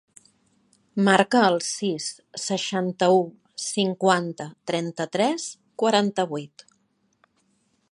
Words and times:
Marca 1.07 1.41
el 1.49 1.57
sis, 1.67 2.07
seixanta-u, 2.45 3.21
cinquanta, 3.67 4.49
trenta-tres, 4.71 5.47
quaranta-vuit. 5.85 6.69